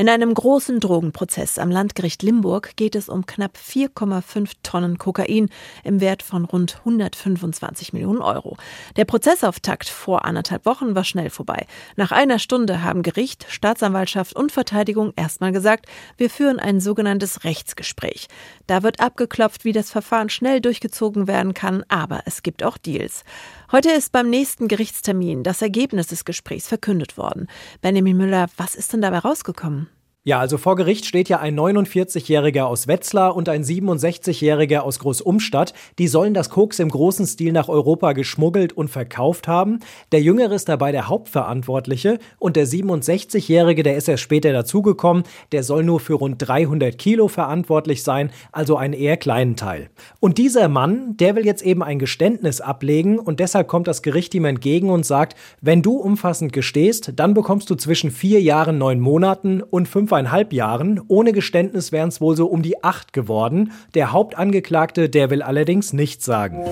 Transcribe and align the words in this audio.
In 0.00 0.08
einem 0.08 0.32
großen 0.32 0.80
Drogenprozess 0.80 1.58
am 1.58 1.70
Landgericht 1.70 2.22
Limburg 2.22 2.74
geht 2.76 2.94
es 2.94 3.10
um 3.10 3.26
knapp 3.26 3.58
4,5 3.58 4.52
Tonnen 4.62 4.96
Kokain 4.96 5.50
im 5.84 6.00
Wert 6.00 6.22
von 6.22 6.46
rund 6.46 6.78
125 6.78 7.92
Millionen 7.92 8.22
Euro. 8.22 8.56
Der 8.96 9.04
Prozessauftakt 9.04 9.90
vor 9.90 10.24
anderthalb 10.24 10.64
Wochen 10.64 10.94
war 10.94 11.04
schnell 11.04 11.28
vorbei. 11.28 11.66
Nach 11.96 12.12
einer 12.12 12.38
Stunde 12.38 12.82
haben 12.82 13.02
Gericht, 13.02 13.44
Staatsanwaltschaft 13.50 14.34
und 14.34 14.52
Verteidigung 14.52 15.12
erstmal 15.16 15.52
gesagt, 15.52 15.84
wir 16.16 16.30
führen 16.30 16.58
ein 16.58 16.80
sogenanntes 16.80 17.44
Rechtsgespräch. 17.44 18.28
Da 18.66 18.82
wird 18.82 19.00
abgeklopft, 19.00 19.66
wie 19.66 19.72
das 19.72 19.90
Verfahren 19.90 20.30
schnell 20.30 20.62
durchgezogen 20.62 21.28
werden 21.28 21.52
kann, 21.52 21.84
aber 21.88 22.22
es 22.24 22.42
gibt 22.42 22.64
auch 22.64 22.78
Deals. 22.78 23.22
Heute 23.72 23.90
ist 23.92 24.10
beim 24.10 24.28
nächsten 24.28 24.66
Gerichtstermin 24.66 25.44
das 25.44 25.62
Ergebnis 25.62 26.08
des 26.08 26.24
Gesprächs 26.24 26.66
verkündet 26.66 27.16
worden. 27.16 27.46
Benjamin 27.80 28.16
Müller, 28.16 28.48
was 28.56 28.74
ist 28.74 28.92
denn 28.92 29.00
dabei 29.00 29.18
rausgekommen? 29.18 29.88
Ja, 30.22 30.38
also 30.38 30.58
vor 30.58 30.76
Gericht 30.76 31.06
steht 31.06 31.30
ja 31.30 31.38
ein 31.38 31.58
49-Jähriger 31.58 32.64
aus 32.64 32.86
Wetzlar 32.86 33.34
und 33.34 33.48
ein 33.48 33.64
67-Jähriger 33.64 34.80
aus 34.80 34.98
Großumstadt. 34.98 35.72
Die 35.98 36.08
sollen 36.08 36.34
das 36.34 36.50
Koks 36.50 36.78
im 36.78 36.90
großen 36.90 37.24
Stil 37.26 37.52
nach 37.52 37.70
Europa 37.70 38.12
geschmuggelt 38.12 38.74
und 38.74 38.88
verkauft 38.88 39.48
haben. 39.48 39.78
Der 40.12 40.20
Jüngere 40.20 40.52
ist 40.52 40.68
dabei 40.68 40.92
der 40.92 41.08
Hauptverantwortliche 41.08 42.18
und 42.38 42.56
der 42.56 42.66
67-Jährige, 42.66 43.82
der 43.82 43.96
ist 43.96 44.10
erst 44.10 44.22
später 44.22 44.52
dazugekommen, 44.52 45.22
der 45.52 45.62
soll 45.62 45.84
nur 45.84 46.00
für 46.00 46.12
rund 46.12 46.36
300 46.46 46.98
Kilo 46.98 47.26
verantwortlich 47.28 48.02
sein, 48.02 48.30
also 48.52 48.76
einen 48.76 48.92
eher 48.92 49.16
kleinen 49.16 49.56
Teil. 49.56 49.88
Und 50.20 50.36
dieser 50.36 50.68
Mann, 50.68 51.16
der 51.16 51.34
will 51.34 51.46
jetzt 51.46 51.62
eben 51.62 51.82
ein 51.82 51.98
Geständnis 51.98 52.60
ablegen 52.60 53.18
und 53.18 53.40
deshalb 53.40 53.68
kommt 53.68 53.88
das 53.88 54.02
Gericht 54.02 54.34
ihm 54.34 54.44
entgegen 54.44 54.90
und 54.90 55.06
sagt, 55.06 55.34
wenn 55.62 55.80
du 55.80 55.96
umfassend 55.96 56.52
gestehst, 56.52 57.14
dann 57.16 57.32
bekommst 57.32 57.70
du 57.70 57.74
zwischen 57.74 58.10
vier 58.10 58.42
Jahren, 58.42 58.76
neun 58.76 59.00
Monaten 59.00 59.62
und 59.62 59.88
fünf 59.88 60.09
fünfeinhalb 60.10 60.52
Jahren. 60.52 61.00
Ohne 61.06 61.32
Geständnis 61.32 61.92
wären 61.92 62.08
es 62.08 62.20
wohl 62.20 62.36
so 62.36 62.46
um 62.46 62.62
die 62.62 62.82
acht 62.82 63.12
geworden. 63.12 63.70
Der 63.94 64.10
Hauptangeklagte, 64.10 65.08
der 65.08 65.30
will 65.30 65.40
allerdings 65.40 65.92
nichts 65.92 66.24
sagen. 66.24 66.64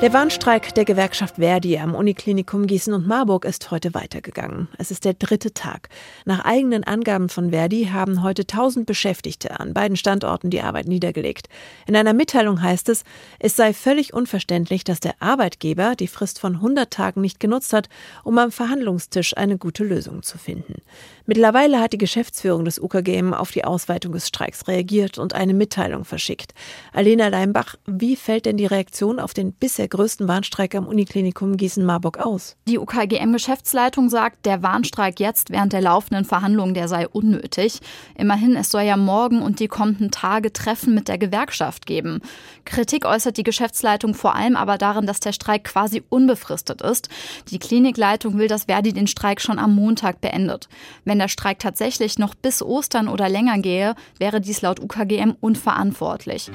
Der 0.00 0.12
Warnstreik 0.12 0.76
der 0.76 0.84
Gewerkschaft 0.84 1.36
Verdi 1.38 1.76
am 1.76 1.96
Uniklinikum 1.96 2.68
Gießen 2.68 2.94
und 2.94 3.08
Marburg 3.08 3.44
ist 3.44 3.72
heute 3.72 3.94
weitergegangen. 3.94 4.68
Es 4.78 4.92
ist 4.92 5.04
der 5.04 5.14
dritte 5.14 5.52
Tag. 5.52 5.88
Nach 6.24 6.44
eigenen 6.44 6.84
Angaben 6.84 7.28
von 7.28 7.50
Verdi 7.50 7.88
haben 7.92 8.22
heute 8.22 8.42
1000 8.42 8.86
Beschäftigte 8.86 9.58
an 9.58 9.74
beiden 9.74 9.96
Standorten 9.96 10.50
die 10.50 10.60
Arbeit 10.60 10.86
niedergelegt. 10.86 11.48
In 11.88 11.96
einer 11.96 12.12
Mitteilung 12.12 12.62
heißt 12.62 12.88
es, 12.90 13.02
es 13.40 13.56
sei 13.56 13.74
völlig 13.74 14.14
unverständlich, 14.14 14.84
dass 14.84 15.00
der 15.00 15.20
Arbeitgeber 15.20 15.96
die 15.96 16.06
Frist 16.06 16.38
von 16.38 16.54
100 16.54 16.92
Tagen 16.92 17.20
nicht 17.20 17.40
genutzt 17.40 17.72
hat, 17.72 17.88
um 18.22 18.38
am 18.38 18.52
Verhandlungstisch 18.52 19.36
eine 19.36 19.58
gute 19.58 19.82
Lösung 19.82 20.22
zu 20.22 20.38
finden. 20.38 20.80
Mittlerweile 21.26 21.80
hat 21.80 21.92
die 21.92 21.98
Geschäftsführung 21.98 22.64
des 22.64 22.78
UKGM 22.78 23.34
auf 23.34 23.50
die 23.50 23.64
Ausweitung 23.64 24.12
des 24.12 24.28
Streiks 24.28 24.68
reagiert 24.68 25.18
und 25.18 25.34
eine 25.34 25.54
Mitteilung 25.54 26.04
verschickt. 26.04 26.54
Alena 26.92 27.26
Leimbach, 27.26 27.74
wie 27.84 28.14
fällt 28.14 28.46
denn 28.46 28.56
die 28.56 28.66
Reaktion 28.66 29.18
auf 29.18 29.34
den 29.34 29.52
bisher 29.52 29.87
der 29.88 29.98
größten 29.98 30.28
Warnstreik 30.28 30.74
am 30.74 30.86
Uniklinikum 30.86 31.56
Gießen-Marburg 31.56 32.18
aus? 32.18 32.56
Die 32.66 32.78
UKGM-Geschäftsleitung 32.78 34.10
sagt, 34.10 34.44
der 34.44 34.62
Warnstreik 34.62 35.18
jetzt 35.18 35.48
während 35.48 35.72
der 35.72 35.80
laufenden 35.80 36.26
Verhandlungen, 36.26 36.74
der 36.74 36.88
sei 36.88 37.08
unnötig. 37.08 37.80
Immerhin, 38.14 38.54
es 38.54 38.70
soll 38.70 38.82
ja 38.82 38.98
morgen 38.98 39.40
und 39.40 39.60
die 39.60 39.68
kommenden 39.68 40.10
Tage 40.10 40.52
Treffen 40.52 40.94
mit 40.94 41.08
der 41.08 41.16
Gewerkschaft 41.16 41.86
geben. 41.86 42.20
Kritik 42.66 43.06
äußert 43.06 43.38
die 43.38 43.44
Geschäftsleitung 43.44 44.12
vor 44.12 44.34
allem 44.34 44.56
aber 44.56 44.76
darin, 44.76 45.06
dass 45.06 45.20
der 45.20 45.32
Streik 45.32 45.64
quasi 45.64 46.02
unbefristet 46.10 46.82
ist. 46.82 47.08
Die 47.50 47.58
Klinikleitung 47.58 48.36
will, 48.36 48.48
dass 48.48 48.64
Verdi 48.64 48.92
den 48.92 49.06
Streik 49.06 49.40
schon 49.40 49.58
am 49.58 49.74
Montag 49.74 50.20
beendet. 50.20 50.68
Wenn 51.06 51.18
der 51.18 51.28
Streik 51.28 51.60
tatsächlich 51.60 52.18
noch 52.18 52.34
bis 52.34 52.62
Ostern 52.62 53.08
oder 53.08 53.30
länger 53.30 53.58
gehe, 53.58 53.94
wäre 54.18 54.42
dies 54.42 54.60
laut 54.60 54.80
UKGM 54.80 55.32
unverantwortlich. 55.40 56.50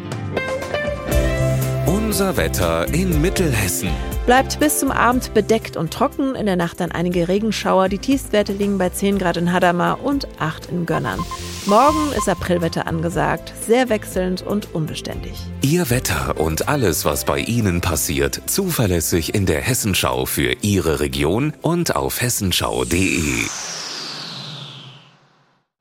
Unser 2.14 2.38
Wetter 2.38 2.94
in 2.94 3.22
Mittelhessen. 3.22 3.90
Bleibt 4.28 4.60
bis 4.60 4.78
zum 4.78 4.92
Abend 4.92 5.34
bedeckt 5.34 5.76
und 5.76 5.92
trocken, 5.92 6.36
in 6.36 6.46
der 6.46 6.56
Nacht 6.56 6.80
dann 6.80 6.92
einige 6.92 7.28
Regenschauer. 7.28 7.90
Die 7.90 7.98
Tiefstwerte 7.98 8.54
liegen 8.54 8.78
bei 8.78 8.90
10 8.90 9.18
Grad 9.18 9.36
in 9.36 9.52
Hadamar 9.52 10.04
und 10.04 10.28
8 10.38 10.68
in 10.68 10.86
Gönnern. 10.86 11.20
Morgen 11.66 12.12
ist 12.16 12.30
Aprilwetter 12.30 12.86
angesagt, 12.86 13.52
sehr 13.66 13.90
wechselnd 13.90 14.44
und 14.44 14.76
unbeständig. 14.76 15.34
Ihr 15.64 15.90
Wetter 15.90 16.40
und 16.40 16.68
alles, 16.68 17.04
was 17.04 17.26
bei 17.26 17.40
Ihnen 17.40 17.82
passiert, 17.82 18.42
zuverlässig 18.46 19.34
in 19.34 19.48
der 19.48 19.62
Hessenschau 19.62 20.28
für 20.28 20.54
Ihre 20.62 21.00
Region 21.00 21.54
und 21.64 21.96
auf 21.96 22.22
hessenschau.de. 22.22 23.48